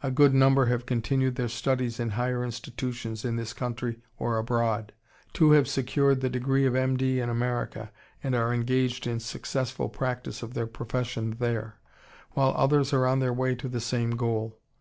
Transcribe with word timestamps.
A 0.00 0.12
good 0.12 0.32
number 0.32 0.66
have 0.66 0.86
continued 0.86 1.34
their 1.34 1.48
studies 1.48 1.98
in 1.98 2.10
higher 2.10 2.44
institutions 2.44 3.24
in 3.24 3.34
this 3.34 3.52
country 3.52 4.00
or 4.16 4.38
abroad. 4.38 4.92
Two 5.32 5.50
have 5.50 5.66
secured 5.66 6.20
the 6.20 6.30
degree 6.30 6.66
of 6.66 6.76
M. 6.76 6.96
D. 6.96 7.18
in 7.18 7.28
America, 7.28 7.90
and 8.22 8.36
are 8.36 8.54
engaged 8.54 9.08
in 9.08 9.18
successful 9.18 9.88
practice 9.88 10.40
of 10.40 10.54
their 10.54 10.68
profession 10.68 11.34
there, 11.40 11.80
while 12.34 12.54
others 12.56 12.92
are 12.92 13.06
on 13.08 13.18
their 13.18 13.32
way 13.32 13.56
to 13.56 13.68
the 13.68 13.80
same 13.80 14.10
goal. 14.12 14.56